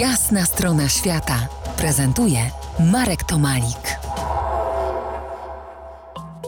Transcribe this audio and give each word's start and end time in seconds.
Jasna 0.00 0.44
strona 0.44 0.88
świata 0.88 1.48
prezentuje 1.76 2.38
Marek 2.92 3.24
Tomalik. 3.24 3.98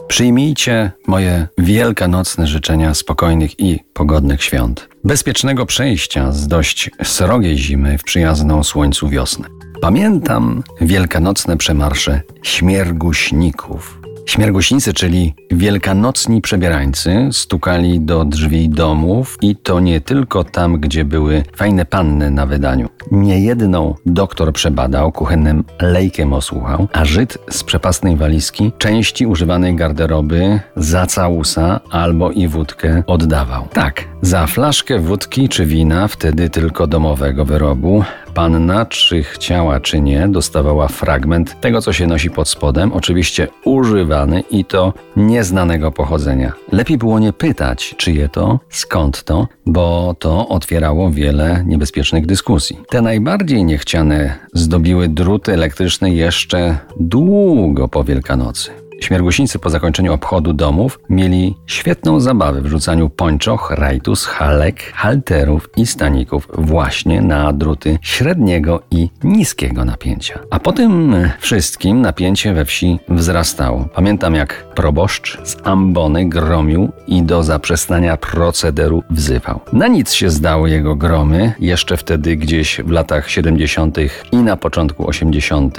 Przyjmijcie 0.07 0.91
moje 1.07 1.47
wielkanocne 1.57 2.47
życzenia 2.47 2.93
spokojnych 2.93 3.59
i 3.59 3.79
pogodnych 3.93 4.43
świąt. 4.43 4.89
Bezpiecznego 5.03 5.65
przejścia 5.65 6.31
z 6.31 6.47
dość 6.47 6.89
srogiej 7.03 7.57
zimy 7.57 7.97
w 7.97 8.03
przyjazną 8.03 8.63
słońcu 8.63 9.09
wiosnę. 9.09 9.47
Pamiętam 9.81 10.63
wielkanocne 10.81 11.57
przemarsze 11.57 12.21
śmierguśników 12.43 13.98
Śmierguśnicy, 14.29 14.93
czyli 14.93 15.33
wielkanocni 15.51 16.41
przebierańcy, 16.41 17.29
stukali 17.31 17.99
do 17.99 18.25
drzwi 18.25 18.69
domów 18.69 19.37
i 19.41 19.55
to 19.55 19.79
nie 19.79 20.01
tylko 20.01 20.43
tam, 20.43 20.79
gdzie 20.79 21.05
były 21.05 21.43
fajne 21.55 21.85
panny 21.85 22.31
na 22.31 22.45
wydaniu. 22.45 22.89
Niejedną 23.11 23.95
doktor 24.05 24.53
przebadał, 24.53 25.11
kuchennym 25.11 25.63
lejkiem 25.81 26.33
osłuchał, 26.33 26.87
a 26.93 27.05
Żyd 27.05 27.37
z 27.49 27.63
przepastnej 27.63 28.15
walizki 28.15 28.71
części 28.77 29.25
używanej 29.25 29.75
garderoby 29.75 30.59
za 30.75 31.05
całusa 31.05 31.79
albo 31.89 32.31
i 32.31 32.47
wódkę 32.47 33.03
oddawał. 33.07 33.67
Tak, 33.73 34.08
za 34.21 34.47
flaszkę 34.47 34.99
wódki 34.99 35.49
czy 35.49 35.65
wina, 35.65 36.07
wtedy 36.07 36.49
tylko 36.49 36.87
domowego 36.87 37.45
wyrobu, 37.45 38.03
panna, 38.33 38.85
czy 38.85 39.23
chciała, 39.23 39.79
czy 39.79 40.01
nie, 40.01 40.27
dostawała 40.27 40.87
fragment 40.87 41.61
tego, 41.61 41.81
co 41.81 41.93
się 41.93 42.07
nosi 42.07 42.29
pod 42.29 42.49
spodem, 42.49 42.93
oczywiście 42.93 43.47
używany 43.65 44.43
i 44.51 44.65
to 44.65 44.93
nieznanego 45.15 45.91
pochodzenia. 45.91 46.53
Lepiej 46.71 46.97
było 46.97 47.19
nie 47.19 47.33
pytać, 47.33 47.95
czyje 47.97 48.29
to, 48.29 48.59
skąd 48.69 49.23
to, 49.23 49.47
bo 49.65 50.15
to 50.19 50.47
otwierało 50.47 51.11
wiele 51.11 51.63
niebezpiecznych 51.65 52.25
dyskusji. 52.25 52.79
Te 52.89 53.01
najbardziej 53.01 53.63
niechciane 53.63 54.35
zdobiły 54.53 55.07
druty 55.07 55.53
elektryczne 55.53 56.11
jeszcze 56.11 56.77
długo 56.99 57.87
po 57.87 58.03
Wielkanocy. 58.03 58.88
Śmiergłosińcy 58.99 59.59
po 59.59 59.69
zakończeniu 59.69 60.13
obchodu 60.13 60.53
domów 60.53 60.99
mieli 61.09 61.55
świetną 61.67 62.19
zabawę 62.19 62.61
w 62.61 62.65
rzucaniu 62.65 63.09
pończoch, 63.09 63.71
rajtus, 63.71 64.25
halek, 64.25 64.93
halterów 64.95 65.69
i 65.77 65.85
staników 65.85 66.47
właśnie 66.53 67.21
na 67.21 67.53
druty 67.53 67.99
średniego 68.01 68.81
i 68.91 69.09
niskiego 69.23 69.85
napięcia. 69.85 70.39
A 70.51 70.59
po 70.59 70.71
tym 70.71 71.15
wszystkim 71.39 72.01
napięcie 72.01 72.53
we 72.53 72.65
wsi 72.65 72.99
wzrastało. 73.09 73.87
Pamiętam 73.93 74.35
jak 74.35 74.65
proboszcz 74.75 75.37
z 75.43 75.57
ambony 75.63 76.29
gromił 76.29 76.91
i 77.07 77.23
do 77.23 77.43
zaprzestania 77.43 78.17
procederu 78.17 79.03
wzywał. 79.09 79.59
Na 79.73 79.87
nic 79.87 80.13
się 80.13 80.29
zdały 80.29 80.69
jego 80.69 80.95
gromy, 80.95 81.53
jeszcze 81.59 81.97
wtedy 81.97 82.35
gdzieś 82.35 82.81
w 82.85 82.91
latach 82.91 83.29
70. 83.29 83.97
i 84.31 84.37
na 84.37 84.57
początku 84.57 85.07
80. 85.07 85.77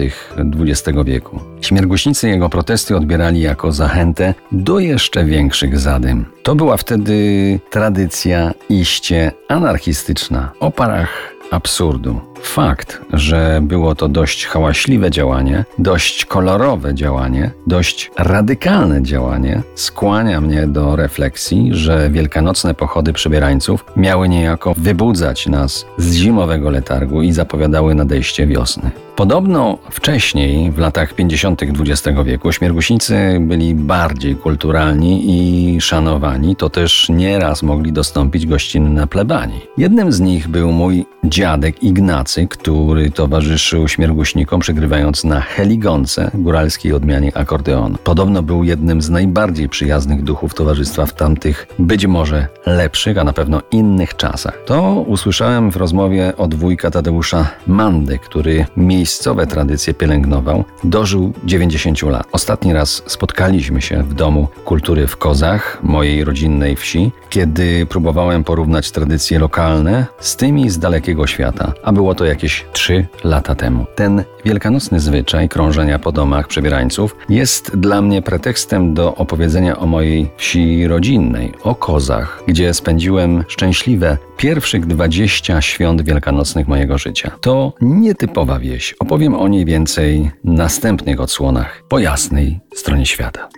XX 0.60 0.98
wieku. 1.04 1.41
Śmiergłośnicy 1.60 2.28
jego 2.28 2.48
protesty 2.48 2.96
odbierali 2.96 3.09
jako 3.34 3.72
zachętę 3.72 4.34
do 4.53 4.78
jeszcze 4.78 5.25
większych 5.25 5.78
zadym. 5.78 6.25
To 6.42 6.55
była 6.55 6.77
wtedy 6.77 7.61
tradycja 7.70 8.55
iście 8.69 9.33
anarchistyczna 9.48 10.53
o 10.61 10.70
parach 10.70 11.34
absurdu. 11.50 12.20
Fakt, 12.42 13.00
że 13.12 13.61
było 13.62 13.94
to 13.94 14.08
dość 14.08 14.47
hałaśliwe 14.47 15.11
działanie, 15.11 15.64
dość 15.78 16.25
kolorowe 16.25 16.94
działanie, 16.94 17.50
dość 17.66 18.11
radykalne 18.19 19.03
działanie, 19.03 19.62
skłania 19.75 20.41
mnie 20.41 20.66
do 20.66 20.97
refleksji, 20.97 21.69
że 21.72 22.11
wielkanocne 22.11 22.75
pochody 22.75 23.12
przebierańców 23.12 23.84
miały 23.97 24.28
niejako 24.28 24.75
wybudzać 24.77 25.47
nas 25.47 25.86
z 25.98 26.14
zimowego 26.14 26.70
letargu 26.70 27.22
i 27.22 27.33
zapowiadały 27.33 27.94
nadejście 27.94 28.47
wiosny. 28.47 28.91
Podobno 29.16 29.78
wcześniej, 29.91 30.70
w 30.70 30.78
latach 30.78 31.14
50. 31.14 31.62
XX 31.62 32.19
wieku, 32.25 32.53
śmiergusińcy 32.53 33.39
byli 33.41 33.75
bardziej 33.75 34.36
kulturalni 34.36 35.22
i 35.26 35.81
szanowani, 35.81 36.56
to 36.56 36.71
też 36.71 37.09
nieraz 37.09 37.62
mogli 37.62 37.93
dostąpić 37.93 38.47
gościnne 38.47 39.06
plebanii. 39.06 39.60
Jednym 39.78 40.12
z 40.12 40.21
nich 40.21 40.48
był 40.48 40.72
mój 40.72 41.06
dziadek 41.25 41.82
Ignacy, 41.82 42.47
który 42.48 43.10
towarzyszył 43.10 43.88
śmierguśnikom, 43.88 44.60
przygrywając 44.60 45.25
na 45.25 45.41
heligonce, 45.41 46.31
góralskiej 46.34 46.92
odmianie 46.92 47.37
akordeonu. 47.37 47.98
Podobno 48.04 48.42
był 48.42 48.65
jednym 48.65 49.03
z 49.03 49.10
najbardziej 49.10 49.69
przyjaznych 49.69 50.22
duchów 50.22 50.54
towarzystwa 50.54 51.06
w 51.06 51.15
tamtych, 51.15 51.66
być 51.78 52.06
może 52.06 52.47
lepszych, 52.66 53.19
a 53.19 53.25
na 53.25 53.32
pewno 53.32 53.62
innych 53.71 54.16
czasach. 54.16 54.59
To 54.66 55.04
usłyszałem 55.06 55.71
w 55.71 55.77
rozmowie 55.77 56.37
od 56.37 56.54
wujka 56.54 56.91
Tadeusza 56.91 57.50
Mandy, 57.66 58.19
który 58.19 58.66
miejsce 58.77 59.09
miejscowe 59.10 59.47
tradycje 59.47 59.94
pielęgnował, 59.94 60.65
dożył 60.84 61.32
90 61.44 62.03
lat. 62.03 62.26
Ostatni 62.32 62.72
raz 62.72 63.03
spotkaliśmy 63.06 63.82
się 63.82 64.03
w 64.03 64.15
Domu 64.15 64.48
Kultury 64.65 65.06
w 65.06 65.16
Kozach, 65.16 65.78
mojej 65.82 66.25
rodzinnej 66.25 66.76
wsi, 66.76 67.10
kiedy 67.31 67.87
próbowałem 67.87 68.44
porównać 68.44 68.91
tradycje 68.91 69.38
lokalne 69.38 70.06
z 70.21 70.37
tymi 70.37 70.71
z 70.71 70.78
dalekiego 70.78 71.26
świata, 71.26 71.72
a 71.82 71.93
było 71.93 72.15
to 72.15 72.25
jakieś 72.25 72.65
3 72.72 73.06
lata 73.25 73.54
temu. 73.54 73.87
Ten 73.94 74.25
wielkanocny 74.44 75.00
zwyczaj 75.00 75.48
krążenia 75.48 75.98
po 75.98 76.12
domach 76.12 76.48
przebierańców 76.48 77.16
jest 77.28 77.77
dla 77.77 78.03
mnie 78.03 78.22
pretekstem 78.22 78.94
do 78.94 79.15
opowiedzenia 79.15 79.78
o 79.78 79.87
mojej 79.87 80.31
wsi 80.37 80.87
rodzinnej, 80.88 81.53
o 81.62 81.75
Kozach, 81.75 82.42
gdzie 82.47 82.75
spędziłem 82.75 83.44
szczęśliwe 83.48 84.19
pierwszych 84.37 84.87
20 84.87 85.60
świąt 85.60 86.03
wielkanocnych 86.03 86.69
mojego 86.69 86.98
życia. 86.98 87.31
To 87.41 87.72
nietypowa 87.81 88.59
wieś. 88.59 88.90
Opowiem 88.99 89.34
o 89.34 89.49
niej 89.49 89.65
więcej 89.65 90.31
w 90.45 90.53
następnych 90.53 91.21
odsłonach 91.21 91.83
po 91.89 91.99
jasnej 91.99 92.61
stronie 92.75 93.06
świata. 93.06 93.49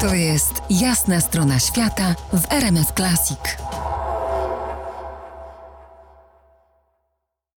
To 0.00 0.14
jest 0.14 0.62
jasna 0.70 1.20
strona 1.20 1.58
świata 1.58 2.14
w 2.32 2.52
RMS 2.52 2.92
Classic. 2.96 3.38